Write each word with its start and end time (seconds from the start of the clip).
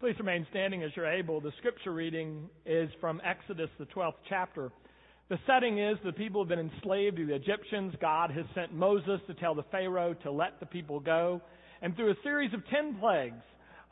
Please 0.00 0.14
remain 0.20 0.46
standing 0.50 0.84
as 0.84 0.92
you're 0.94 1.10
able. 1.10 1.40
The 1.40 1.50
scripture 1.58 1.92
reading 1.92 2.48
is 2.64 2.88
from 3.00 3.20
Exodus, 3.24 3.68
the 3.80 3.86
12th 3.86 4.12
chapter. 4.28 4.70
The 5.28 5.40
setting 5.44 5.80
is 5.80 5.96
the 6.04 6.12
people 6.12 6.40
have 6.40 6.48
been 6.48 6.70
enslaved 6.70 7.16
to 7.16 7.26
the 7.26 7.34
Egyptians. 7.34 7.94
God 8.00 8.30
has 8.30 8.44
sent 8.54 8.72
Moses 8.72 9.20
to 9.26 9.34
tell 9.34 9.56
the 9.56 9.64
Pharaoh 9.72 10.14
to 10.22 10.30
let 10.30 10.60
the 10.60 10.66
people 10.66 11.00
go. 11.00 11.42
And 11.82 11.96
through 11.96 12.12
a 12.12 12.14
series 12.22 12.54
of 12.54 12.64
ten 12.68 12.96
plagues, 13.00 13.42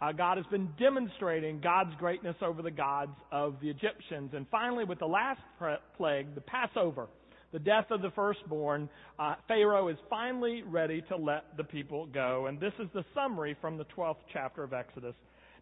uh, 0.00 0.12
God 0.12 0.36
has 0.36 0.46
been 0.46 0.68
demonstrating 0.78 1.60
God's 1.60 1.96
greatness 1.98 2.36
over 2.40 2.62
the 2.62 2.70
gods 2.70 3.16
of 3.32 3.56
the 3.60 3.68
Egyptians. 3.68 4.30
And 4.32 4.46
finally, 4.48 4.84
with 4.84 5.00
the 5.00 5.06
last 5.06 5.40
plague, 5.96 6.36
the 6.36 6.40
Passover, 6.40 7.08
the 7.52 7.58
death 7.58 7.86
of 7.90 8.00
the 8.00 8.12
firstborn, 8.12 8.88
uh, 9.18 9.34
Pharaoh 9.48 9.88
is 9.88 9.96
finally 10.08 10.62
ready 10.62 11.02
to 11.08 11.16
let 11.16 11.56
the 11.56 11.64
people 11.64 12.06
go. 12.06 12.46
And 12.46 12.60
this 12.60 12.74
is 12.78 12.86
the 12.94 13.04
summary 13.12 13.56
from 13.60 13.76
the 13.76 13.86
12th 13.86 14.22
chapter 14.32 14.62
of 14.62 14.72
Exodus. 14.72 15.16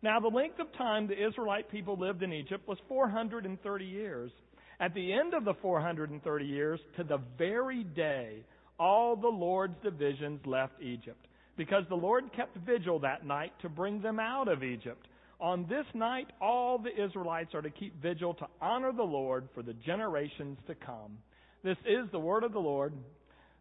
Now, 0.05 0.21
the 0.21 0.29
length 0.29 0.61
of 0.61 0.71
time 0.75 1.07
the 1.07 1.27
Israelite 1.27 1.71
people 1.71 1.97
lived 1.99 2.23
in 2.23 2.31
Egypt 2.31 2.69
was 2.69 2.77
430 2.89 3.85
years. 3.87 4.31
At 4.79 4.93
the 4.93 5.15
end 5.15 5.33
of 5.33 5.47
the 5.47 5.55
430 5.63 6.45
years, 6.45 6.79
to 6.99 7.05
the 7.05 7.21
very 7.39 7.85
day, 7.85 8.45
all 8.79 9.17
the 9.17 9.27
Lord's 9.27 9.83
divisions 9.83 10.41
left 10.45 10.75
Egypt, 10.83 11.27
because 11.57 11.85
the 11.89 11.95
Lord 11.95 12.25
kept 12.37 12.55
vigil 12.67 12.99
that 12.99 13.25
night 13.25 13.53
to 13.63 13.71
bring 13.71 14.03
them 14.03 14.21
out 14.21 14.47
of 14.47 14.63
Egypt. 14.63 15.09
On 15.41 15.65
this 15.71 15.87
night, 15.95 16.27
all 16.39 16.77
the 16.79 17.03
Israelites 17.03 17.55
are 17.55 17.63
to 17.63 17.71
keep 17.71 17.95
vigil 18.03 18.35
to 18.35 18.47
honor 18.61 18.93
the 18.93 19.03
Lord 19.03 19.49
for 19.55 19.63
the 19.63 19.73
generations 19.73 20.59
to 20.67 20.75
come. 20.75 21.17
This 21.63 21.79
is 21.87 22.11
the 22.13 22.21
word 22.21 22.45
of 22.45 22.53
the 22.53 22.59
Lord. 22.59 22.93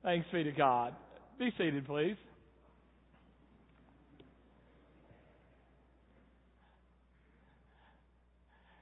Thanks 0.04 0.28
be 0.34 0.44
to 0.44 0.52
God. 0.52 0.94
Be 1.40 1.52
seated, 1.58 1.86
please. 1.86 2.18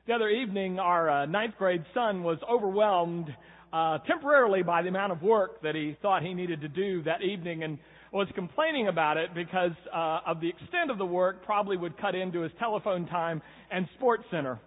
The 0.08 0.14
other 0.14 0.30
evening, 0.30 0.80
our 0.80 1.10
uh, 1.12 1.26
ninth 1.27 1.54
grade 1.60 1.85
son 1.94 2.24
was 2.24 2.40
overwhelmed 2.49 3.27
uh, 3.71 3.99
temporarily 3.99 4.63
by 4.63 4.82
the 4.82 4.90
amount 4.90 5.12
of 5.12 5.21
work 5.21 5.62
that 5.62 5.76
he 5.76 5.96
thought 6.02 6.24
he 6.24 6.34
needed 6.34 6.62
to 6.62 6.68
do 6.68 7.04
that 7.04 7.21
evening 7.21 7.62
and 7.62 7.77
was 8.12 8.27
complaining 8.34 8.88
about 8.88 9.18
it 9.18 9.30
because 9.35 9.74
uh, 9.93 10.21
of 10.26 10.41
the 10.41 10.49
extent 10.49 10.90
of 10.90 10.98
the 10.98 11.05
work 11.05 11.46
probably 11.46 11.77
would 11.77 11.96
cut 12.02 12.16
into 12.16 12.41
his 12.41 12.52
telephone 12.58 13.05
time 13.05 13.43
and 13.70 13.88
sports 13.96 14.24
center. 14.32 14.60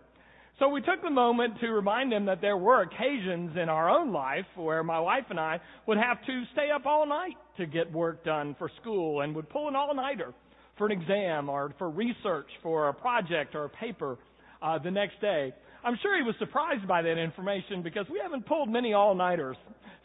So 0.60 0.68
we 0.68 0.80
took 0.80 1.02
the 1.02 1.10
moment 1.10 1.58
to 1.62 1.68
remind 1.70 2.12
him 2.12 2.26
that 2.26 2.40
there 2.40 2.56
were 2.56 2.82
occasions 2.82 3.56
in 3.60 3.68
our 3.68 3.90
own 3.90 4.12
life 4.12 4.46
where 4.54 4.84
my 4.84 5.00
wife 5.00 5.24
and 5.30 5.40
I 5.40 5.60
would 5.88 5.98
have 5.98 6.24
to 6.26 6.44
stay 6.52 6.68
up 6.72 6.86
all 6.86 7.08
night 7.08 7.34
to 7.56 7.66
get 7.66 7.90
work 7.90 8.24
done 8.24 8.54
for 8.56 8.70
school 8.80 9.22
and 9.22 9.34
would 9.34 9.50
pull 9.50 9.66
an 9.66 9.74
all-nighter 9.74 10.32
for 10.78 10.86
an 10.86 10.92
exam 10.92 11.48
or 11.48 11.74
for 11.76 11.90
research 11.90 12.46
for 12.62 12.88
a 12.88 12.94
project 12.94 13.56
or 13.56 13.64
a 13.64 13.68
paper 13.68 14.16
uh, 14.64 14.78
the 14.78 14.90
next 14.90 15.20
day. 15.20 15.52
I'm 15.84 15.98
sure 16.02 16.16
he 16.16 16.22
was 16.22 16.34
surprised 16.38 16.88
by 16.88 17.02
that 17.02 17.18
information 17.18 17.82
because 17.82 18.06
we 18.10 18.18
haven't 18.22 18.46
pulled 18.46 18.70
many 18.70 18.94
all-nighters 18.94 19.56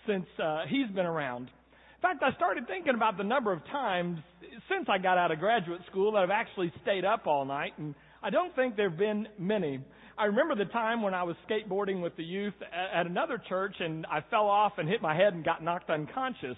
since 0.05 0.25
uh, 0.43 0.63
he's 0.67 0.93
been 0.93 1.05
around. 1.05 1.43
In 1.43 2.01
fact, 2.01 2.21
I 2.21 2.35
started 2.35 2.67
thinking 2.67 2.95
about 2.95 3.17
the 3.17 3.23
number 3.23 3.53
of 3.53 3.65
times 3.67 4.19
since 4.69 4.87
I 4.89 4.97
got 4.97 5.17
out 5.17 5.31
of 5.31 5.39
graduate 5.39 5.81
school 5.89 6.11
that 6.13 6.19
I've 6.19 6.29
actually 6.29 6.71
stayed 6.81 7.05
up 7.05 7.27
all 7.27 7.45
night, 7.45 7.73
and 7.77 7.95
I 8.21 8.29
don't 8.29 8.53
think 8.55 8.75
there 8.75 8.89
have 8.89 8.99
been 8.99 9.27
many. 9.37 9.79
I 10.17 10.25
remember 10.25 10.55
the 10.55 10.69
time 10.71 11.01
when 11.01 11.13
I 11.13 11.23
was 11.23 11.37
skateboarding 11.49 12.01
with 12.01 12.15
the 12.17 12.23
youth 12.23 12.53
at 12.93 13.05
another 13.05 13.41
church, 13.47 13.75
and 13.79 14.05
I 14.07 14.19
fell 14.29 14.47
off 14.47 14.73
and 14.77 14.89
hit 14.89 15.01
my 15.01 15.15
head 15.15 15.33
and 15.33 15.45
got 15.45 15.63
knocked 15.63 15.89
unconscious. 15.89 16.57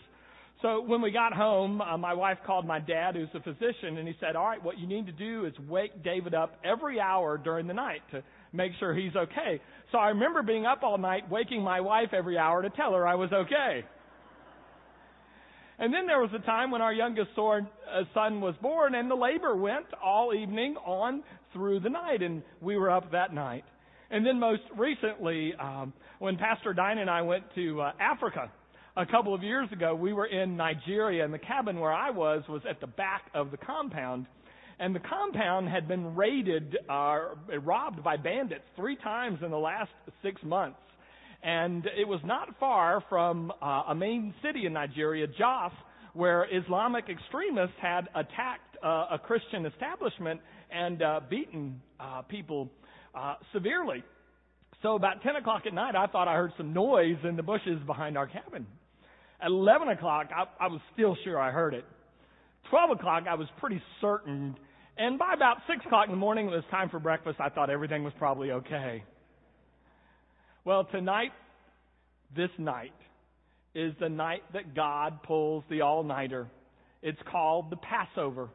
So 0.61 0.79
when 0.79 1.01
we 1.01 1.09
got 1.09 1.33
home, 1.33 1.81
uh, 1.81 1.97
my 1.97 2.13
wife 2.13 2.37
called 2.45 2.67
my 2.67 2.79
dad, 2.79 3.15
who's 3.15 3.29
a 3.33 3.39
physician, 3.39 3.97
and 3.97 4.07
he 4.07 4.13
said, 4.19 4.35
"All 4.35 4.45
right, 4.45 4.61
what 4.61 4.77
you 4.77 4.85
need 4.85 5.07
to 5.07 5.11
do 5.11 5.45
is 5.45 5.57
wake 5.67 6.03
David 6.03 6.35
up 6.35 6.55
every 6.63 6.99
hour 6.99 7.39
during 7.39 7.65
the 7.65 7.73
night 7.73 8.01
to 8.11 8.21
make 8.53 8.71
sure 8.79 8.93
he's 8.93 9.15
okay." 9.15 9.59
So 9.91 9.97
I 9.97 10.09
remember 10.09 10.43
being 10.43 10.67
up 10.67 10.83
all 10.83 10.99
night, 10.99 11.27
waking 11.29 11.63
my 11.63 11.81
wife 11.81 12.13
every 12.13 12.37
hour 12.37 12.61
to 12.61 12.69
tell 12.69 12.93
her 12.93 13.07
I 13.07 13.15
was 13.15 13.33
okay. 13.33 13.83
And 15.79 15.91
then 15.91 16.05
there 16.05 16.21
was 16.21 16.29
a 16.35 16.45
time 16.45 16.69
when 16.69 16.83
our 16.83 16.93
youngest 16.93 17.31
uh, 17.39 17.61
son 18.13 18.39
was 18.39 18.53
born, 18.61 18.93
and 18.93 19.09
the 19.09 19.15
labor 19.15 19.55
went 19.55 19.87
all 20.03 20.31
evening 20.31 20.75
on 20.85 21.23
through 21.53 21.79
the 21.79 21.89
night, 21.89 22.21
and 22.21 22.43
we 22.61 22.77
were 22.77 22.91
up 22.91 23.11
that 23.13 23.33
night. 23.33 23.63
And 24.11 24.23
then 24.23 24.39
most 24.39 24.61
recently, 24.77 25.55
um, 25.55 25.91
when 26.19 26.37
Pastor 26.37 26.73
Dine 26.73 26.99
and 26.99 27.09
I 27.09 27.23
went 27.23 27.45
to 27.55 27.81
uh, 27.81 27.93
Africa 27.99 28.51
a 28.97 29.05
couple 29.05 29.33
of 29.33 29.41
years 29.41 29.71
ago, 29.71 29.95
we 29.95 30.11
were 30.11 30.25
in 30.25 30.57
Nigeria, 30.57 31.23
and 31.23 31.33
the 31.33 31.39
cabin 31.39 31.79
where 31.79 31.93
I 31.93 32.09
was 32.09 32.43
was 32.49 32.61
at 32.69 32.81
the 32.81 32.87
back 32.87 33.23
of 33.33 33.51
the 33.51 33.57
compound. 33.57 34.25
And 34.79 34.95
the 34.95 34.99
compound 34.99 35.69
had 35.69 35.87
been 35.87 36.15
raided, 36.15 36.77
uh, 36.89 37.19
robbed 37.63 38.03
by 38.03 38.17
bandits 38.17 38.63
three 38.75 38.97
times 38.97 39.39
in 39.43 39.51
the 39.51 39.57
last 39.57 39.91
six 40.23 40.41
months. 40.43 40.79
And 41.43 41.85
it 41.97 42.07
was 42.07 42.19
not 42.25 42.49
far 42.59 43.03
from 43.07 43.51
uh, 43.61 43.83
a 43.89 43.95
main 43.95 44.33
city 44.43 44.65
in 44.65 44.73
Nigeria, 44.73 45.27
Jos, 45.27 45.71
where 46.13 46.47
Islamic 46.51 47.05
extremists 47.09 47.75
had 47.81 48.09
attacked 48.13 48.77
uh, 48.83 49.05
a 49.11 49.19
Christian 49.19 49.65
establishment 49.65 50.41
and 50.69 51.01
uh, 51.01 51.21
beaten 51.29 51.81
uh, 51.99 52.23
people 52.23 52.69
uh, 53.15 53.35
severely. 53.53 54.03
So 54.81 54.95
about 54.95 55.21
10 55.21 55.35
o'clock 55.35 55.63
at 55.65 55.73
night, 55.73 55.95
I 55.95 56.07
thought 56.07 56.27
I 56.27 56.35
heard 56.35 56.53
some 56.57 56.73
noise 56.73 57.17
in 57.23 57.35
the 57.35 57.43
bushes 57.43 57.79
behind 57.85 58.17
our 58.17 58.27
cabin. 58.27 58.65
At 59.39 59.47
11 59.47 59.89
o'clock, 59.89 60.29
I, 60.35 60.63
I 60.63 60.67
was 60.67 60.81
still 60.93 61.15
sure 61.23 61.39
I 61.39 61.51
heard 61.51 61.73
it. 61.73 61.85
12 62.69 62.91
o'clock, 62.91 63.23
I 63.29 63.35
was 63.35 63.47
pretty 63.59 63.81
certain. 63.99 64.55
And 64.97 65.19
by 65.19 65.33
about 65.35 65.57
6 65.67 65.85
o'clock 65.85 66.05
in 66.05 66.11
the 66.11 66.17
morning, 66.17 66.47
it 66.47 66.51
was 66.51 66.63
time 66.71 66.89
for 66.89 66.99
breakfast. 66.99 67.39
I 67.39 67.49
thought 67.49 67.69
everything 67.69 68.03
was 68.03 68.13
probably 68.17 68.51
okay. 68.51 69.03
Well, 70.65 70.85
tonight, 70.91 71.31
this 72.35 72.51
night, 72.57 72.93
is 73.73 73.93
the 73.99 74.09
night 74.09 74.43
that 74.53 74.75
God 74.75 75.23
pulls 75.23 75.63
the 75.69 75.81
all 75.81 76.03
nighter. 76.03 76.47
It's 77.01 77.19
called 77.31 77.71
the 77.71 77.77
Passover. 77.77 78.49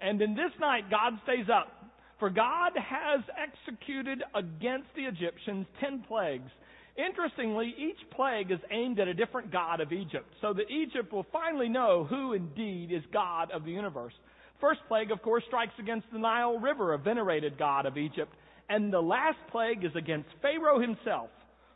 And 0.00 0.20
in 0.20 0.34
this 0.34 0.52
night, 0.60 0.90
God 0.90 1.14
stays 1.24 1.46
up. 1.52 1.81
For 2.22 2.30
God 2.30 2.70
has 2.76 3.20
executed 3.36 4.22
against 4.32 4.86
the 4.94 5.02
Egyptians 5.02 5.66
ten 5.80 6.04
plagues. 6.06 6.52
Interestingly, 6.96 7.74
each 7.76 7.98
plague 8.14 8.52
is 8.52 8.60
aimed 8.70 9.00
at 9.00 9.08
a 9.08 9.14
different 9.14 9.50
god 9.50 9.80
of 9.80 9.90
Egypt, 9.90 10.32
so 10.40 10.52
that 10.52 10.70
Egypt 10.70 11.12
will 11.12 11.26
finally 11.32 11.68
know 11.68 12.06
who 12.08 12.34
indeed 12.34 12.92
is 12.92 13.02
God 13.12 13.50
of 13.50 13.64
the 13.64 13.72
universe. 13.72 14.12
First 14.60 14.82
plague, 14.86 15.10
of 15.10 15.20
course, 15.20 15.42
strikes 15.48 15.72
against 15.80 16.06
the 16.12 16.20
Nile 16.20 16.60
River, 16.60 16.92
a 16.92 16.98
venerated 16.98 17.58
god 17.58 17.86
of 17.86 17.98
Egypt. 17.98 18.32
And 18.68 18.92
the 18.92 19.00
last 19.00 19.38
plague 19.50 19.84
is 19.84 19.96
against 19.96 20.28
Pharaoh 20.40 20.80
himself, 20.80 21.30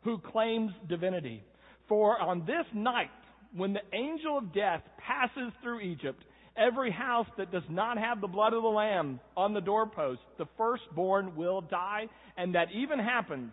who 0.04 0.18
claims 0.18 0.70
divinity. 0.88 1.42
For 1.88 2.20
on 2.20 2.46
this 2.46 2.66
night, 2.72 3.10
when 3.52 3.72
the 3.72 3.82
angel 3.92 4.38
of 4.38 4.54
death 4.54 4.82
passes 4.96 5.52
through 5.60 5.80
Egypt, 5.80 6.22
every 6.58 6.90
house 6.90 7.26
that 7.38 7.52
does 7.52 7.62
not 7.68 7.98
have 7.98 8.20
the 8.20 8.26
blood 8.26 8.52
of 8.52 8.62
the 8.62 8.68
Lamb 8.68 9.20
on 9.36 9.54
the 9.54 9.60
doorpost, 9.60 10.20
the 10.38 10.46
firstborn 10.56 11.36
will 11.36 11.60
die. 11.60 12.06
And 12.36 12.54
that 12.54 12.68
even 12.74 12.98
happens 12.98 13.52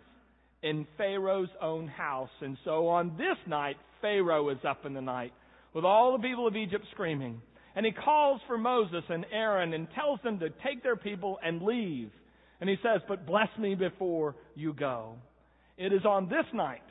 in 0.62 0.86
Pharaoh's 0.96 1.50
own 1.60 1.86
house. 1.88 2.30
And 2.40 2.56
so 2.64 2.88
on 2.88 3.16
this 3.16 3.36
night, 3.46 3.76
Pharaoh 4.00 4.50
is 4.50 4.58
up 4.68 4.86
in 4.86 4.94
the 4.94 5.00
night 5.00 5.32
with 5.74 5.84
all 5.84 6.16
the 6.16 6.26
people 6.26 6.46
of 6.46 6.56
Egypt 6.56 6.84
screaming. 6.92 7.40
And 7.76 7.84
he 7.84 7.92
calls 7.92 8.40
for 8.46 8.56
Moses 8.56 9.02
and 9.08 9.26
Aaron 9.32 9.74
and 9.74 9.88
tells 9.94 10.20
them 10.22 10.38
to 10.38 10.48
take 10.64 10.82
their 10.82 10.96
people 10.96 11.38
and 11.44 11.62
leave. 11.62 12.10
And 12.60 12.70
he 12.70 12.76
says, 12.82 13.02
But 13.08 13.26
bless 13.26 13.48
me 13.58 13.74
before 13.74 14.36
you 14.54 14.72
go. 14.72 15.16
It 15.76 15.92
is 15.92 16.04
on 16.04 16.28
this 16.28 16.46
night 16.52 16.82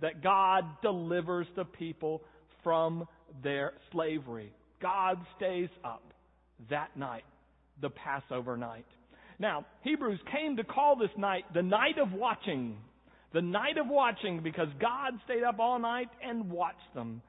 that 0.00 0.22
God 0.22 0.64
delivers 0.82 1.46
the 1.56 1.64
people 1.64 2.22
from 2.62 3.06
their 3.42 3.72
slavery. 3.90 4.52
God 4.80 5.18
stays 5.36 5.68
up 5.84 6.02
that 6.70 6.96
night, 6.96 7.24
the 7.80 7.90
Passover 7.90 8.56
night. 8.56 8.86
Now, 9.38 9.66
Hebrews 9.82 10.20
came 10.32 10.56
to 10.56 10.64
call 10.64 10.96
this 10.96 11.10
night 11.16 11.44
the 11.54 11.62
night 11.62 11.98
of 11.98 12.12
watching 12.12 12.76
the 13.32 13.42
night 13.42 13.76
of 13.78 13.86
watching 13.88 14.42
because 14.42 14.68
God 14.80 15.12
stayed 15.24 15.42
up 15.42 15.58
all 15.58 15.78
night 15.78 16.08
and 16.24 16.50
watched 16.50 16.94
them. 16.94 17.20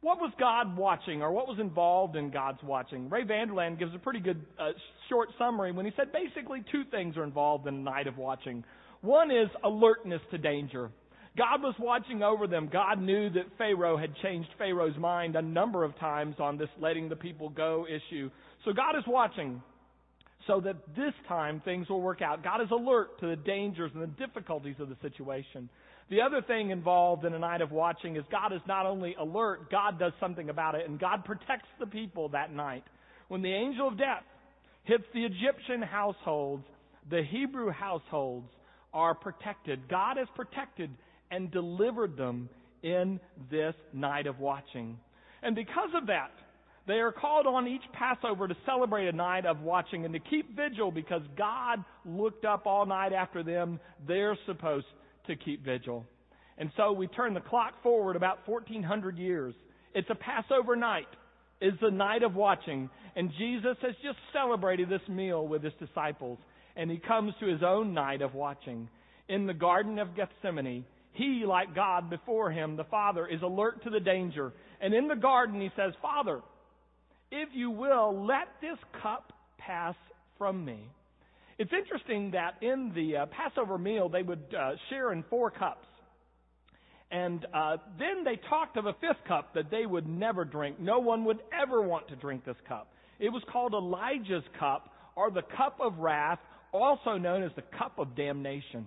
What 0.00 0.18
was 0.18 0.32
God 0.38 0.76
watching 0.76 1.22
or 1.22 1.32
what 1.32 1.46
was 1.48 1.58
involved 1.60 2.16
in 2.16 2.30
God's 2.30 2.62
watching? 2.62 3.08
Ray 3.08 3.24
Vander 3.24 3.54
Laan 3.54 3.78
gives 3.78 3.94
a 3.94 3.98
pretty 3.98 4.20
good 4.20 4.44
uh, 4.58 4.70
short 5.08 5.30
summary 5.38 5.72
when 5.72 5.86
he 5.86 5.92
said 5.96 6.12
basically 6.12 6.62
two 6.70 6.82
things 6.90 7.16
are 7.16 7.24
involved 7.24 7.66
in 7.66 7.76
the 7.76 7.90
night 7.90 8.06
of 8.06 8.18
watching. 8.18 8.64
One 9.00 9.30
is 9.30 9.48
alertness 9.62 10.20
to 10.30 10.38
danger. 10.38 10.90
God 11.36 11.62
was 11.62 11.74
watching 11.80 12.22
over 12.22 12.46
them. 12.46 12.68
God 12.72 13.00
knew 13.00 13.28
that 13.30 13.44
Pharaoh 13.58 13.96
had 13.96 14.14
changed 14.22 14.48
Pharaoh's 14.56 14.96
mind 14.96 15.34
a 15.34 15.42
number 15.42 15.82
of 15.82 15.98
times 15.98 16.36
on 16.38 16.56
this 16.56 16.68
letting 16.80 17.08
the 17.08 17.16
people 17.16 17.48
go 17.48 17.86
issue. 17.88 18.30
So 18.64 18.72
God 18.72 18.96
is 18.96 19.04
watching 19.06 19.60
so 20.46 20.60
that 20.60 20.76
this 20.94 21.14
time 21.26 21.60
things 21.64 21.88
will 21.88 22.02
work 22.02 22.22
out. 22.22 22.44
God 22.44 22.60
is 22.60 22.70
alert 22.70 23.18
to 23.20 23.26
the 23.26 23.36
dangers 23.36 23.90
and 23.94 24.02
the 24.02 24.26
difficulties 24.26 24.76
of 24.78 24.88
the 24.88 24.96
situation. 25.02 25.68
The 26.10 26.20
other 26.20 26.42
thing 26.42 26.70
involved 26.70 27.24
in 27.24 27.32
a 27.32 27.38
night 27.38 27.62
of 27.62 27.72
watching 27.72 28.16
is 28.16 28.24
God 28.30 28.52
is 28.52 28.60
not 28.68 28.86
only 28.86 29.14
alert, 29.18 29.70
God 29.70 29.98
does 29.98 30.12
something 30.20 30.50
about 30.50 30.74
it, 30.74 30.88
and 30.88 31.00
God 31.00 31.24
protects 31.24 31.68
the 31.80 31.86
people 31.86 32.28
that 32.28 32.52
night. 32.52 32.84
When 33.28 33.40
the 33.40 33.52
angel 33.52 33.88
of 33.88 33.98
death 33.98 34.22
hits 34.84 35.04
the 35.14 35.24
Egyptian 35.24 35.80
households, 35.80 36.64
The 37.10 37.22
Hebrew 37.22 37.70
households 37.70 38.48
are 38.92 39.14
protected. 39.14 39.88
God 39.88 40.16
has 40.16 40.28
protected 40.34 40.90
and 41.34 41.50
delivered 41.50 42.16
them 42.16 42.48
in 42.82 43.18
this 43.50 43.74
night 43.92 44.26
of 44.28 44.38
watching. 44.38 44.96
And 45.42 45.56
because 45.56 45.90
of 46.00 46.06
that, 46.06 46.30
they 46.86 46.94
are 46.94 47.12
called 47.12 47.46
on 47.46 47.66
each 47.66 47.82
Passover 47.92 48.46
to 48.46 48.54
celebrate 48.64 49.08
a 49.08 49.12
night 49.12 49.46
of 49.46 49.60
watching 49.60 50.04
and 50.04 50.14
to 50.14 50.20
keep 50.20 50.54
vigil 50.54 50.92
because 50.92 51.22
God 51.36 51.82
looked 52.04 52.44
up 52.44 52.66
all 52.66 52.86
night 52.86 53.12
after 53.12 53.42
them. 53.42 53.80
They're 54.06 54.38
supposed 54.46 54.86
to 55.26 55.34
keep 55.34 55.64
vigil. 55.64 56.04
And 56.56 56.70
so 56.76 56.92
we 56.92 57.08
turn 57.08 57.34
the 57.34 57.40
clock 57.40 57.82
forward 57.82 58.14
about 58.14 58.46
1400 58.46 59.18
years. 59.18 59.54
It's 59.92 60.08
a 60.10 60.14
Passover 60.14 60.76
night. 60.76 61.08
It's 61.60 61.80
the 61.80 61.90
night 61.90 62.22
of 62.22 62.36
watching. 62.36 62.90
And 63.16 63.30
Jesus 63.38 63.76
has 63.82 63.94
just 64.04 64.18
celebrated 64.32 64.88
this 64.88 65.00
meal 65.08 65.48
with 65.48 65.64
his 65.64 65.72
disciples. 65.80 66.38
And 66.76 66.90
he 66.90 66.98
comes 66.98 67.32
to 67.40 67.46
his 67.46 67.62
own 67.64 67.92
night 67.92 68.22
of 68.22 68.34
watching. 68.34 68.88
In 69.28 69.46
the 69.46 69.54
Garden 69.54 69.98
of 69.98 70.14
Gethsemane, 70.14 70.84
he, 71.14 71.44
like 71.46 71.74
God 71.74 72.10
before 72.10 72.50
him, 72.50 72.76
the 72.76 72.84
Father, 72.84 73.26
is 73.26 73.40
alert 73.40 73.82
to 73.84 73.90
the 73.90 74.00
danger. 74.00 74.52
And 74.80 74.92
in 74.92 75.08
the 75.08 75.14
garden, 75.14 75.60
he 75.60 75.70
says, 75.76 75.92
Father, 76.02 76.42
if 77.30 77.48
you 77.52 77.70
will, 77.70 78.26
let 78.26 78.48
this 78.60 78.78
cup 79.00 79.32
pass 79.58 79.94
from 80.38 80.64
me. 80.64 80.88
It's 81.56 81.72
interesting 81.72 82.32
that 82.32 82.62
in 82.62 82.92
the 82.94 83.18
uh, 83.18 83.26
Passover 83.26 83.78
meal, 83.78 84.08
they 84.08 84.22
would 84.22 84.42
uh, 84.58 84.72
share 84.90 85.12
in 85.12 85.24
four 85.30 85.50
cups. 85.50 85.86
And 87.12 87.46
uh, 87.54 87.76
then 87.96 88.24
they 88.24 88.40
talked 88.48 88.76
of 88.76 88.86
a 88.86 88.94
fifth 88.94 89.24
cup 89.28 89.54
that 89.54 89.70
they 89.70 89.86
would 89.86 90.08
never 90.08 90.44
drink. 90.44 90.80
No 90.80 90.98
one 90.98 91.24
would 91.26 91.38
ever 91.52 91.80
want 91.80 92.08
to 92.08 92.16
drink 92.16 92.44
this 92.44 92.56
cup. 92.66 92.92
It 93.20 93.28
was 93.28 93.42
called 93.52 93.72
Elijah's 93.72 94.42
cup, 94.58 94.90
or 95.14 95.30
the 95.30 95.42
cup 95.56 95.78
of 95.80 95.98
wrath, 95.98 96.40
also 96.72 97.16
known 97.18 97.44
as 97.44 97.52
the 97.54 97.62
cup 97.78 98.00
of 98.00 98.16
damnation. 98.16 98.86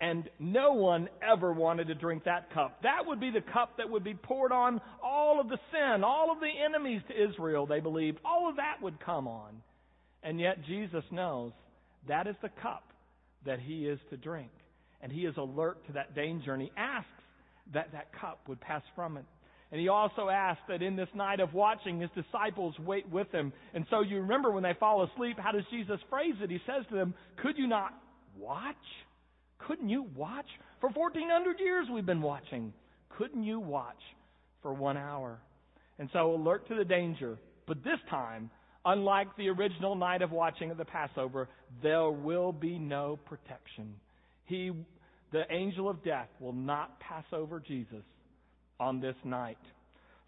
And 0.00 0.28
no 0.40 0.72
one 0.72 1.08
ever 1.22 1.52
wanted 1.52 1.86
to 1.86 1.94
drink 1.94 2.24
that 2.24 2.52
cup. 2.52 2.82
That 2.82 3.06
would 3.06 3.20
be 3.20 3.30
the 3.30 3.52
cup 3.52 3.76
that 3.76 3.88
would 3.88 4.02
be 4.02 4.14
poured 4.14 4.50
on 4.50 4.80
all 5.02 5.40
of 5.40 5.48
the 5.48 5.58
sin, 5.70 6.02
all 6.02 6.32
of 6.32 6.40
the 6.40 6.50
enemies 6.64 7.02
to 7.08 7.30
Israel, 7.30 7.66
they 7.66 7.78
believed. 7.78 8.18
All 8.24 8.48
of 8.48 8.56
that 8.56 8.82
would 8.82 8.98
come 9.04 9.28
on. 9.28 9.62
And 10.24 10.40
yet 10.40 10.64
Jesus 10.66 11.04
knows 11.12 11.52
that 12.08 12.26
is 12.26 12.34
the 12.42 12.50
cup 12.60 12.84
that 13.46 13.60
he 13.60 13.86
is 13.86 13.98
to 14.10 14.16
drink. 14.16 14.50
And 15.00 15.10
he 15.12 15.22
is 15.22 15.36
alert 15.36 15.84
to 15.86 15.92
that 15.94 16.14
danger, 16.14 16.52
and 16.52 16.62
he 16.62 16.70
asks 16.76 17.08
that 17.74 17.92
that 17.92 18.12
cup 18.20 18.40
would 18.48 18.60
pass 18.60 18.82
from 18.94 19.16
it. 19.16 19.24
And 19.72 19.80
he 19.80 19.88
also 19.88 20.28
asked 20.28 20.60
that 20.68 20.82
in 20.82 20.96
this 20.96 21.08
night 21.14 21.40
of 21.40 21.54
watching, 21.54 22.00
his 22.00 22.10
disciples 22.14 22.74
wait 22.78 23.08
with 23.08 23.32
him. 23.32 23.52
And 23.72 23.86
so 23.88 24.02
you 24.02 24.20
remember 24.20 24.50
when 24.50 24.62
they 24.62 24.74
fall 24.78 25.02
asleep, 25.02 25.38
how 25.38 25.50
does 25.50 25.64
Jesus 25.70 25.98
phrase 26.10 26.34
it? 26.42 26.50
He 26.50 26.58
says 26.66 26.84
to 26.90 26.94
them, 26.94 27.14
Could 27.42 27.56
you 27.56 27.66
not 27.66 27.94
watch? 28.38 28.76
Couldn't 29.66 29.88
you 29.88 30.06
watch? 30.16 30.46
For 30.80 30.90
1400 30.90 31.60
years 31.60 31.86
we've 31.92 32.06
been 32.06 32.22
watching. 32.22 32.72
Couldn't 33.16 33.44
you 33.44 33.60
watch 33.60 34.00
for 34.62 34.72
one 34.72 34.96
hour? 34.96 35.38
And 35.98 36.08
so 36.12 36.34
alert 36.34 36.66
to 36.68 36.74
the 36.74 36.84
danger. 36.84 37.38
But 37.66 37.84
this 37.84 37.98
time, 38.10 38.50
unlike 38.84 39.28
the 39.36 39.48
original 39.48 39.94
night 39.94 40.22
of 40.22 40.32
watching 40.32 40.70
at 40.70 40.78
the 40.78 40.84
Passover, 40.84 41.48
there 41.82 42.10
will 42.10 42.52
be 42.52 42.78
no 42.78 43.18
protection. 43.26 43.94
He, 44.46 44.72
the 45.30 45.44
angel 45.50 45.88
of 45.88 46.02
death, 46.02 46.28
will 46.40 46.52
not 46.52 46.98
pass 47.00 47.24
over 47.32 47.60
Jesus 47.60 48.04
on 48.80 49.00
this 49.00 49.16
night. 49.24 49.58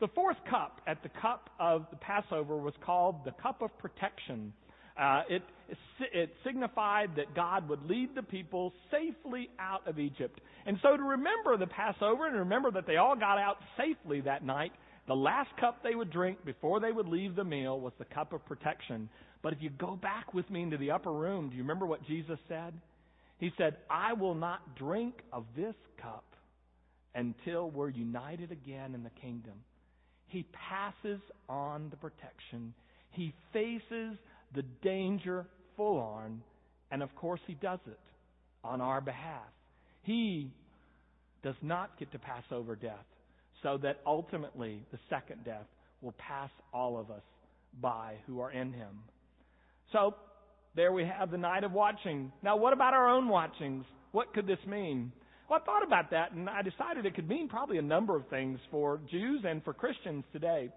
The 0.01 0.09
fourth 0.09 0.37
cup 0.49 0.81
at 0.87 1.03
the 1.03 1.09
cup 1.21 1.51
of 1.59 1.87
the 1.91 1.97
Passover 1.97 2.57
was 2.57 2.75
called 2.85 3.25
the 3.25 3.33
cup 3.43 3.63
of 3.63 3.77
protection. 3.79 4.53
Uh, 5.00 5.23
it, 5.29 5.43
it 6.12 6.35
signified 6.44 7.11
that 7.17 7.35
God 7.35 7.69
would 7.69 7.82
lead 7.85 8.14
the 8.14 8.23
people 8.23 8.73
safely 8.91 9.50
out 9.58 9.87
of 9.88 9.99
Egypt. 9.99 10.41
And 10.67 10.79
so 10.82 10.96
to 10.96 11.02
remember 11.02 11.56
the 11.56 11.67
Passover 11.67 12.26
and 12.26 12.38
remember 12.38 12.70
that 12.73 12.87
they 12.87 12.96
all 12.96 13.17
got 13.17 13.38
out 13.38 13.56
safely 13.76 14.20
that 14.23 14.44
night, 14.44 14.73
the 15.06 15.14
last 15.14 15.50
cup 15.61 15.82
they 15.82 15.94
would 15.94 16.11
drink 16.11 16.44
before 16.44 16.81
they 16.81 16.93
would 16.93 17.08
leave 17.08 17.35
the 17.35 17.44
meal 17.44 17.79
was 17.81 17.93
the 17.99 18.05
cup 18.05 18.32
of 18.32 18.44
protection. 18.46 19.08
But 19.43 19.52
if 19.52 19.61
you 19.61 19.70
go 19.70 19.96
back 19.96 20.32
with 20.32 20.49
me 20.49 20.62
into 20.62 20.79
the 20.79 20.93
upper 20.93 21.12
room, 21.12 21.50
do 21.50 21.56
you 21.56 21.62
remember 21.62 21.87
what 21.87 22.06
Jesus 22.06 22.38
said? 22.49 22.73
He 23.38 23.50
said, 23.58 23.76
I 23.90 24.12
will 24.12 24.35
not 24.35 24.76
drink 24.76 25.14
of 25.32 25.44
this 25.56 25.75
cup 26.00 26.25
until 27.14 27.70
we're 27.70 27.90
united 27.90 28.52
again 28.52 28.94
in 28.94 29.02
the 29.02 29.11
kingdom. 29.20 29.55
He 30.29 30.47
passes 30.69 31.20
on 31.49 31.90
the 31.90 31.97
protection. 31.97 32.75
He 33.11 33.35
faces 33.52 34.17
the 34.55 34.62
danger 34.83 35.47
full 35.77 35.99
on, 35.99 36.43
and 36.91 37.03
of 37.03 37.15
course, 37.17 37.41
He 37.47 37.55
does 37.55 37.81
it 37.87 37.99
on 38.62 38.81
our 38.81 39.01
behalf. 39.01 39.49
He 40.03 40.51
does 41.43 41.56
not 41.62 41.99
get 41.99 42.12
to 42.12 42.19
pass 42.19 42.45
over 42.51 42.77
death, 42.77 43.05
so 43.62 43.79
that 43.83 44.01
ultimately 44.06 44.83
the 44.93 44.99
second 45.11 45.45
death 45.45 45.67
will 46.01 46.15
pass 46.19 46.51
all 46.73 46.99
of 46.99 47.11
us 47.11 47.23
by 47.81 48.15
who 48.27 48.41
are 48.41 48.51
in 48.51 48.73
Him. 48.73 49.01
So, 49.93 50.15
there 50.77 50.93
we 50.93 51.05
have 51.05 51.31
the 51.31 51.39
night 51.39 51.65
of 51.65 51.73
watching. 51.73 52.33
Now, 52.43 52.57
what 52.57 52.73
about 52.73 52.95
our 52.95 53.09
own 53.09 53.29
watchings? 53.29 53.85
What 54.12 54.33
could 54.35 54.47
this 54.47 54.59
mean? 54.67 55.12
Well, 55.49 55.61
I 55.62 55.65
thought 55.65 55.87
about 55.87 56.11
that, 56.11 56.33
and 56.33 56.49
I 56.49 56.62
decided 56.62 57.05
it 57.05 57.15
could 57.15 57.29
mean 57.29 57.49
probably 57.49 57.79
a 57.79 57.83
number 57.83 58.17
of 58.17 58.27
things 58.29 58.59
for 58.71 59.00
Jews 59.11 59.45
and 59.47 59.62
for 59.62 59.75
Christians 59.75 60.25
today. 60.33 60.71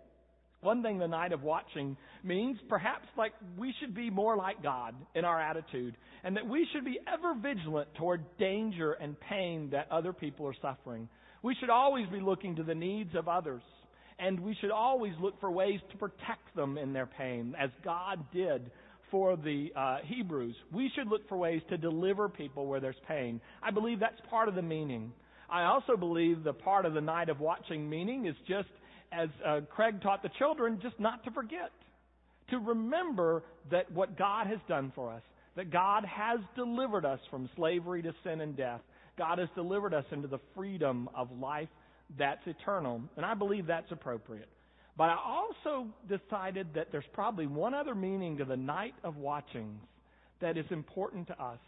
One 0.61 0.81
thing 0.81 0.97
the 0.97 1.07
night 1.07 1.33
of 1.33 1.43
watching 1.43 1.95
means 2.23 2.57
perhaps 2.67 3.07
like 3.15 3.33
we 3.57 3.73
should 3.79 3.93
be 3.93 4.09
more 4.09 4.35
like 4.35 4.63
God 4.63 4.95
in 5.13 5.23
our 5.23 5.39
attitude 5.39 5.95
and 6.23 6.35
that 6.35 6.47
we 6.47 6.67
should 6.73 6.83
be 6.83 6.99
ever 7.07 7.35
vigilant 7.39 7.89
toward 7.95 8.23
danger 8.39 8.93
and 8.93 9.19
pain 9.19 9.69
that 9.71 9.87
other 9.91 10.13
people 10.13 10.47
are 10.47 10.55
suffering. 10.61 11.07
We 11.43 11.55
should 11.59 11.69
always 11.69 12.07
be 12.09 12.19
looking 12.19 12.55
to 12.55 12.63
the 12.63 12.73
needs 12.73 13.13
of 13.15 13.27
others 13.27 13.61
and 14.19 14.39
we 14.39 14.55
should 14.59 14.71
always 14.71 15.13
look 15.21 15.39
for 15.39 15.51
ways 15.51 15.79
to 15.91 15.97
protect 15.97 16.55
them 16.55 16.77
in 16.77 16.91
their 16.91 17.05
pain 17.05 17.55
as 17.59 17.69
God 17.83 18.25
did 18.33 18.71
for 19.11 19.37
the 19.37 19.67
uh, 19.75 19.97
Hebrews. 20.05 20.55
We 20.73 20.91
should 20.95 21.07
look 21.07 21.29
for 21.29 21.37
ways 21.37 21.61
to 21.69 21.77
deliver 21.77 22.27
people 22.27 22.65
where 22.65 22.79
there's 22.79 22.95
pain. 23.07 23.39
I 23.61 23.71
believe 23.71 23.99
that's 23.99 24.19
part 24.29 24.49
of 24.49 24.55
the 24.55 24.61
meaning. 24.61 25.13
I 25.49 25.63
also 25.65 25.95
believe 25.95 26.43
the 26.43 26.53
part 26.53 26.85
of 26.85 26.93
the 26.93 27.01
night 27.01 27.29
of 27.29 27.39
watching 27.39 27.89
meaning 27.89 28.25
is 28.25 28.35
just 28.47 28.67
as 29.11 29.29
uh, 29.45 29.61
Craig 29.69 30.01
taught 30.01 30.23
the 30.23 30.31
children, 30.37 30.79
just 30.81 30.99
not 30.99 31.23
to 31.25 31.31
forget. 31.31 31.71
To 32.51 32.59
remember 32.59 33.43
that 33.71 33.91
what 33.91 34.17
God 34.17 34.47
has 34.47 34.59
done 34.67 34.91
for 34.95 35.11
us, 35.11 35.21
that 35.55 35.71
God 35.71 36.05
has 36.05 36.39
delivered 36.55 37.05
us 37.05 37.19
from 37.29 37.49
slavery 37.55 38.01
to 38.03 38.13
sin 38.23 38.41
and 38.41 38.55
death. 38.55 38.81
God 39.17 39.39
has 39.39 39.49
delivered 39.55 39.93
us 39.93 40.05
into 40.11 40.27
the 40.27 40.39
freedom 40.55 41.09
of 41.15 41.29
life 41.39 41.69
that's 42.17 42.45
eternal. 42.45 43.01
And 43.17 43.25
I 43.25 43.33
believe 43.33 43.67
that's 43.67 43.91
appropriate. 43.91 44.47
But 44.97 45.09
I 45.09 45.17
also 45.17 45.87
decided 46.07 46.67
that 46.75 46.87
there's 46.91 47.03
probably 47.13 47.47
one 47.47 47.73
other 47.73 47.93
meaning 47.93 48.37
to 48.37 48.45
the 48.45 48.57
night 48.57 48.95
of 49.03 49.17
watchings 49.17 49.79
that 50.41 50.57
is 50.57 50.65
important 50.69 51.27
to 51.27 51.43
us. 51.43 51.59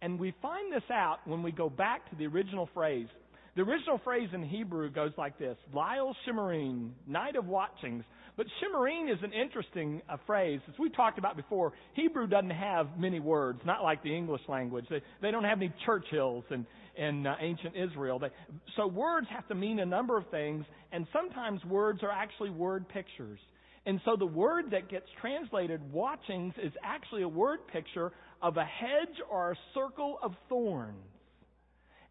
And 0.00 0.18
we 0.18 0.32
find 0.40 0.72
this 0.72 0.88
out 0.90 1.18
when 1.24 1.42
we 1.42 1.50
go 1.50 1.68
back 1.68 2.08
to 2.10 2.16
the 2.16 2.26
original 2.26 2.68
phrase. 2.72 3.08
The 3.58 3.64
original 3.64 4.00
phrase 4.04 4.28
in 4.32 4.44
Hebrew 4.44 4.88
goes 4.88 5.10
like 5.18 5.36
this 5.36 5.56
Leil 5.74 6.14
Shimarim, 6.24 6.90
night 7.08 7.34
of 7.34 7.44
watchings. 7.46 8.04
But 8.36 8.46
Shimarim 8.62 9.12
is 9.12 9.18
an 9.24 9.32
interesting 9.32 10.00
uh, 10.08 10.16
phrase. 10.28 10.60
As 10.68 10.78
we 10.78 10.90
talked 10.90 11.18
about 11.18 11.36
before, 11.36 11.72
Hebrew 11.94 12.28
doesn't 12.28 12.50
have 12.50 12.86
many 12.96 13.18
words, 13.18 13.58
not 13.66 13.82
like 13.82 14.00
the 14.04 14.16
English 14.16 14.42
language. 14.46 14.84
They, 14.88 15.02
they 15.20 15.32
don't 15.32 15.42
have 15.42 15.58
any 15.58 15.72
Churchills 15.84 16.44
in, 16.52 16.64
in 16.96 17.26
uh, 17.26 17.34
ancient 17.40 17.74
Israel. 17.74 18.20
They, 18.20 18.28
so 18.76 18.86
words 18.86 19.26
have 19.34 19.48
to 19.48 19.56
mean 19.56 19.80
a 19.80 19.86
number 19.86 20.16
of 20.16 20.30
things, 20.30 20.64
and 20.92 21.08
sometimes 21.12 21.60
words 21.64 22.04
are 22.04 22.12
actually 22.12 22.50
word 22.50 22.88
pictures. 22.88 23.40
And 23.86 24.00
so 24.04 24.14
the 24.16 24.24
word 24.24 24.66
that 24.70 24.88
gets 24.88 25.06
translated 25.20 25.80
watchings 25.92 26.54
is 26.62 26.70
actually 26.84 27.22
a 27.22 27.28
word 27.28 27.58
picture 27.72 28.12
of 28.40 28.56
a 28.56 28.64
hedge 28.64 29.16
or 29.28 29.50
a 29.50 29.56
circle 29.74 30.20
of 30.22 30.30
thorns. 30.48 30.94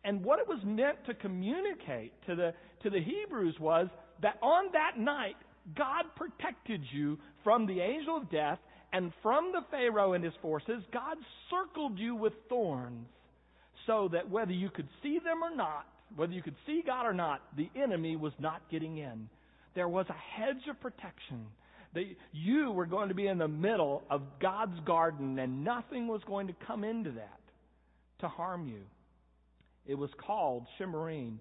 And 0.03 0.23
what 0.23 0.39
it 0.39 0.47
was 0.47 0.59
meant 0.63 0.97
to 1.05 1.13
communicate 1.13 2.13
to 2.27 2.35
the, 2.35 2.53
to 2.83 2.89
the 2.89 3.01
Hebrews 3.01 3.55
was 3.59 3.87
that 4.21 4.37
on 4.41 4.71
that 4.73 4.99
night, 4.99 5.35
God 5.75 6.05
protected 6.15 6.81
you 6.93 7.17
from 7.43 7.65
the 7.65 7.79
angel 7.81 8.17
of 8.17 8.31
death 8.31 8.59
and 8.93 9.11
from 9.21 9.51
the 9.51 9.61
Pharaoh 9.69 10.13
and 10.13 10.23
his 10.23 10.33
forces. 10.41 10.81
God 10.93 11.17
circled 11.49 11.99
you 11.99 12.15
with 12.15 12.33
thorns 12.47 13.07
so 13.85 14.09
that 14.13 14.29
whether 14.29 14.51
you 14.51 14.69
could 14.69 14.87
see 15.03 15.19
them 15.19 15.43
or 15.43 15.55
not, 15.55 15.87
whether 16.15 16.33
you 16.33 16.41
could 16.41 16.55
see 16.65 16.83
God 16.85 17.05
or 17.05 17.13
not, 17.13 17.41
the 17.57 17.69
enemy 17.75 18.15
was 18.15 18.33
not 18.39 18.61
getting 18.71 18.97
in. 18.97 19.29
There 19.75 19.89
was 19.89 20.05
a 20.09 20.41
hedge 20.41 20.67
of 20.69 20.79
protection. 20.79 21.45
That 21.93 22.03
you 22.31 22.71
were 22.71 22.85
going 22.85 23.09
to 23.09 23.15
be 23.15 23.27
in 23.27 23.37
the 23.37 23.47
middle 23.47 24.03
of 24.09 24.21
God's 24.41 24.79
garden 24.85 25.39
and 25.39 25.63
nothing 25.63 26.07
was 26.07 26.21
going 26.27 26.47
to 26.47 26.53
come 26.65 26.83
into 26.83 27.11
that 27.11 27.39
to 28.19 28.27
harm 28.27 28.67
you. 28.67 28.81
It 29.88 29.96
was 29.96 30.10
called 30.25 30.67
Shimarim. 30.77 31.38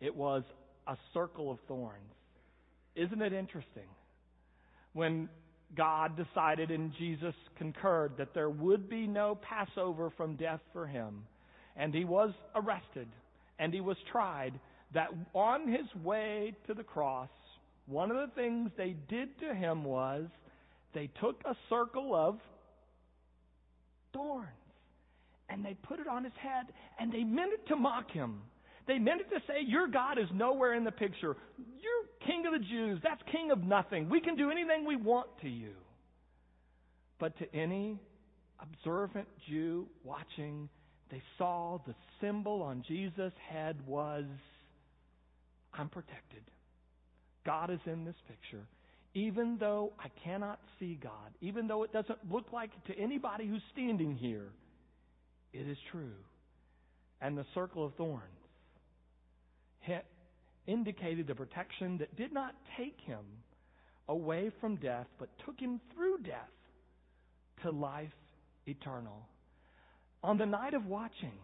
It 0.00 0.14
was 0.14 0.42
a 0.86 0.96
circle 1.14 1.50
of 1.50 1.58
thorns. 1.66 2.12
Isn't 2.94 3.22
it 3.22 3.32
interesting? 3.32 3.88
When 4.92 5.28
God 5.76 6.16
decided 6.16 6.70
and 6.70 6.92
Jesus 6.98 7.34
concurred 7.58 8.12
that 8.18 8.34
there 8.34 8.50
would 8.50 8.88
be 8.88 9.06
no 9.06 9.36
Passover 9.36 10.10
from 10.16 10.36
death 10.36 10.60
for 10.72 10.86
him. 10.86 11.24
And 11.74 11.92
he 11.92 12.04
was 12.04 12.32
arrested 12.54 13.08
and 13.58 13.72
he 13.72 13.80
was 13.80 13.96
tried. 14.12 14.52
That 14.94 15.08
on 15.34 15.66
his 15.66 15.86
way 16.04 16.54
to 16.66 16.74
the 16.74 16.84
cross, 16.84 17.30
one 17.86 18.10
of 18.10 18.16
the 18.16 18.34
things 18.34 18.70
they 18.76 18.94
did 19.08 19.38
to 19.40 19.54
him 19.54 19.84
was 19.84 20.26
they 20.94 21.10
took 21.20 21.42
a 21.44 21.56
circle 21.68 22.14
of 22.14 22.38
thorns 24.12 24.65
and 25.48 25.64
they 25.64 25.74
put 25.74 26.00
it 26.00 26.08
on 26.08 26.24
his 26.24 26.32
head 26.40 26.66
and 26.98 27.12
they 27.12 27.24
meant 27.24 27.52
it 27.52 27.66
to 27.68 27.76
mock 27.76 28.10
him. 28.10 28.40
They 28.86 28.98
meant 28.98 29.20
it 29.20 29.30
to 29.30 29.40
say, 29.46 29.62
Your 29.66 29.88
God 29.88 30.18
is 30.18 30.28
nowhere 30.32 30.74
in 30.74 30.84
the 30.84 30.92
picture. 30.92 31.36
You're 31.58 32.26
king 32.26 32.44
of 32.46 32.52
the 32.52 32.64
Jews. 32.66 33.00
That's 33.02 33.20
king 33.32 33.50
of 33.50 33.64
nothing. 33.64 34.08
We 34.08 34.20
can 34.20 34.36
do 34.36 34.50
anything 34.50 34.86
we 34.86 34.96
want 34.96 35.28
to 35.42 35.48
you. 35.48 35.72
But 37.18 37.36
to 37.38 37.54
any 37.54 37.98
observant 38.60 39.26
Jew 39.48 39.86
watching, 40.04 40.68
they 41.10 41.22
saw 41.38 41.78
the 41.86 41.94
symbol 42.20 42.62
on 42.62 42.84
Jesus' 42.86 43.32
head 43.48 43.76
was, 43.86 44.24
I'm 45.74 45.88
protected. 45.88 46.42
God 47.44 47.70
is 47.70 47.80
in 47.86 48.04
this 48.04 48.16
picture. 48.28 48.64
Even 49.14 49.56
though 49.58 49.92
I 49.98 50.08
cannot 50.22 50.60
see 50.78 50.98
God, 51.02 51.32
even 51.40 51.66
though 51.66 51.84
it 51.84 51.92
doesn't 51.92 52.18
look 52.30 52.52
like 52.52 52.70
to 52.86 52.98
anybody 52.98 53.46
who's 53.46 53.62
standing 53.72 54.14
here, 54.14 54.48
it 55.56 55.68
is 55.68 55.78
true. 55.90 56.12
And 57.20 57.36
the 57.36 57.46
circle 57.54 57.84
of 57.84 57.94
thorns 57.94 58.22
indicated 60.66 61.26
the 61.26 61.34
protection 61.34 61.98
that 61.98 62.16
did 62.16 62.32
not 62.32 62.54
take 62.76 62.98
him 63.04 63.24
away 64.08 64.50
from 64.60 64.76
death, 64.76 65.06
but 65.18 65.28
took 65.44 65.58
him 65.58 65.80
through 65.94 66.18
death 66.18 66.50
to 67.62 67.70
life 67.70 68.08
eternal. 68.66 69.26
On 70.22 70.38
the 70.38 70.46
night 70.46 70.74
of 70.74 70.86
watching, 70.86 71.38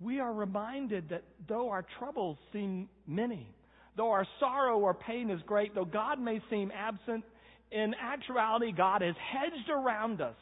we 0.00 0.20
are 0.20 0.32
reminded 0.32 1.08
that 1.10 1.24
though 1.48 1.68
our 1.70 1.84
troubles 1.98 2.38
seem 2.52 2.88
many, 3.06 3.48
though 3.96 4.10
our 4.10 4.26
sorrow 4.40 4.78
or 4.78 4.94
pain 4.94 5.30
is 5.30 5.40
great, 5.46 5.74
though 5.74 5.84
God 5.84 6.20
may 6.20 6.40
seem 6.50 6.70
absent, 6.72 7.24
in 7.70 7.94
actuality, 8.00 8.72
God 8.72 9.02
has 9.02 9.14
hedged 9.32 9.68
around 9.68 10.20
us 10.20 10.36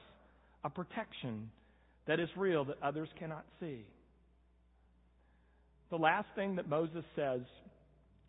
a 0.64 0.70
protection 0.70 1.50
that 2.06 2.20
is 2.20 2.28
real 2.36 2.64
that 2.66 2.76
others 2.82 3.08
cannot 3.18 3.44
see. 3.60 3.84
The 5.90 5.96
last 5.96 6.28
thing 6.34 6.56
that 6.56 6.68
Moses 6.68 7.04
says 7.14 7.42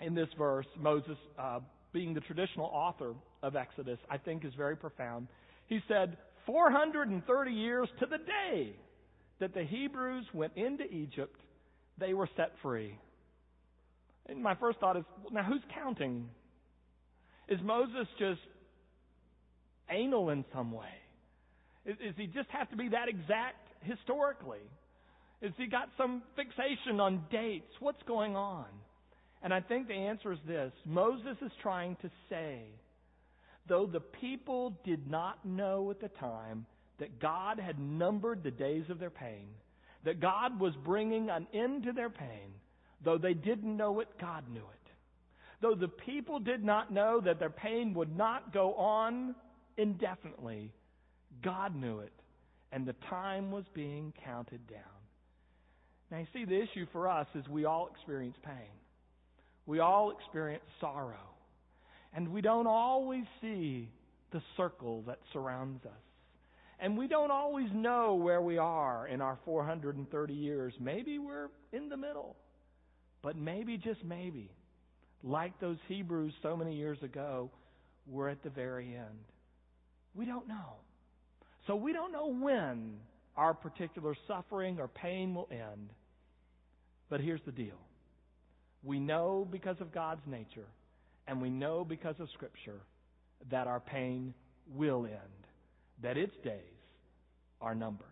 in 0.02 0.14
this 0.14 0.28
verse, 0.38 0.66
Moses 0.80 1.18
uh, 1.40 1.60
being 1.94 2.14
the 2.14 2.22
traditional 2.22 2.66
author 2.66 3.14
of 3.42 3.56
Exodus, 3.56 4.00
I 4.10 4.18
think 4.18 4.44
is 4.44 4.54
very 4.56 4.76
profound. 4.76 5.28
He 5.68 5.80
said, 5.88 6.18
430 6.46 7.52
years 7.52 7.88
to 8.00 8.06
the 8.06 8.18
day 8.18 8.76
that 9.40 9.54
the 9.54 9.64
Hebrews 9.64 10.26
went 10.34 10.54
into 10.56 10.84
Egypt, 10.86 11.40
they 11.98 12.14
were 12.14 12.30
set 12.36 12.52
free. 12.62 12.98
And 14.28 14.42
my 14.42 14.56
first 14.56 14.80
thought 14.80 14.98
is, 14.98 15.04
now 15.32 15.44
who's 15.44 15.62
counting? 15.74 16.30
Is 17.48 17.60
Moses 17.64 18.08
just 18.18 18.40
anal 19.90 20.30
in 20.30 20.44
some 20.54 20.72
way? 20.72 20.88
Is, 21.86 21.96
is 22.04 22.14
he 22.18 22.28
just 22.28 22.50
have 22.50 22.70
to 22.70 22.78
be 22.78 22.90
that 22.90 23.10
exact 23.10 23.63
historically? 23.84 24.66
Is 25.42 25.52
he 25.58 25.68
got 25.68 25.90
some 25.98 26.24
fixation 26.36 27.00
on 27.00 27.26
dates? 27.30 27.72
What's 27.80 28.02
going 28.04 28.36
on? 28.36 28.66
And 29.42 29.54
I 29.54 29.60
think 29.60 29.88
the 29.88 29.94
answer 29.94 30.32
is 30.32 30.40
this 30.48 30.72
Moses 30.86 31.36
is 31.42 31.52
trying 31.62 31.98
to 31.98 32.10
say, 32.30 32.62
though 33.68 33.86
the 33.86 34.00
people 34.00 34.78
did 34.86 35.10
not 35.10 35.46
know 35.46 35.92
at 35.92 36.00
the 36.00 36.08
time 36.20 36.66
that 37.00 37.20
God 37.20 37.60
had 37.60 37.78
numbered 37.78 38.44
the 38.44 38.52
days 38.52 38.86
of 38.90 39.00
their 39.00 39.10
pain, 39.10 39.48
that 40.06 40.22
God 40.22 40.60
was 40.60 40.74
bringing 40.86 41.30
an 41.30 41.48
end 41.54 41.84
to 41.84 41.92
their 41.92 42.10
pain, 42.10 42.54
though 43.04 43.18
they 43.18 43.34
didn't 43.34 43.76
know 43.76 44.00
it, 44.00 44.08
God 44.20 44.46
knew 44.50 44.60
it. 44.60 44.92
Though 45.62 45.76
the 45.76 45.88
people 45.88 46.40
did 46.40 46.64
not 46.64 46.92
know 46.92 47.22
that 47.22 47.40
their 47.40 47.50
pain 47.50 47.94
would 47.94 48.16
not 48.16 48.54
go 48.54 48.74
on 48.76 49.36
indefinitely, 49.78 50.72
God 51.42 51.76
knew 51.76 52.00
it, 52.00 52.14
and 52.74 52.88
the 52.88 52.96
time 53.10 53.52
was 53.52 53.66
being 53.74 54.12
counted 54.26 54.66
down. 54.68 54.80
Now, 56.10 56.18
you 56.18 56.28
see, 56.34 56.46
the 56.46 56.60
issue 56.60 56.88
for 56.92 57.08
us 57.08 57.28
is 57.36 57.48
we 57.48 57.66
all 57.66 57.90
experience 57.96 58.36
pain. 58.44 58.74
We 59.66 59.80
all 59.80 60.12
experience 60.12 60.64
sorrow. 60.82 61.30
And 62.16 62.30
we 62.30 62.42
don't 62.42 62.68
always 62.68 63.26
see 63.42 63.90
the 64.32 64.42
circle 64.58 65.04
that 65.08 65.20
surrounds 65.32 65.86
us. 65.86 65.92
And 66.80 66.98
we 66.98 67.08
don't 67.08 67.32
always 67.32 67.68
know 67.74 68.16
where 68.16 68.42
we 68.42 68.58
are 68.58 69.08
in 69.08 69.22
our 69.22 69.38
430 69.46 70.34
years. 70.34 70.74
Maybe 70.80 71.20
we're 71.20 71.50
in 71.72 71.90
the 71.90 71.98
middle. 71.98 72.36
But 73.22 73.38
maybe, 73.38 73.78
just 73.78 74.04
maybe, 74.04 74.50
like 75.24 75.60
those 75.62 75.78
Hebrews 75.88 76.34
so 76.42 76.58
many 76.58 76.76
years 76.76 76.98
ago, 77.04 77.52
we're 78.08 78.30
at 78.30 78.44
the 78.44 78.50
very 78.50 78.96
end. 78.96 79.20
We 80.14 80.26
don't 80.26 80.48
know. 80.48 80.76
So 81.68 81.76
we 81.76 81.94
don't 81.94 82.12
know 82.12 82.28
when 82.28 82.96
our 83.38 83.54
particular 83.54 84.16
suffering 84.28 84.80
or 84.80 84.88
pain 84.88 85.34
will 85.34 85.48
end. 85.52 85.90
But 87.10 87.22
here's 87.22 87.42
the 87.46 87.52
deal 87.52 87.78
we 88.84 89.00
know 89.00 89.48
because 89.50 89.78
of 89.80 89.94
God's 89.94 90.26
nature, 90.28 90.68
and 91.28 91.42
we 91.42 91.50
know 91.50 91.86
because 91.86 92.16
of 92.20 92.30
Scripture, 92.34 92.82
that 93.50 93.68
our 93.68 93.80
pain 93.80 94.34
will 94.76 95.06
end, 95.06 95.48
that 96.02 96.18
its 96.18 96.36
days 96.44 96.60
are 97.62 97.76
numbered. 97.76 98.08